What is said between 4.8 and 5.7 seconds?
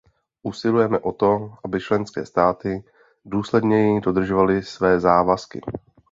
závazky.